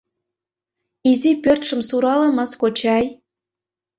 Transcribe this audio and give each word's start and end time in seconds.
—Изи 1.09 1.31
пӧртшым 1.43 1.81
суралымыс, 1.89 2.51
кочай. 2.61 3.05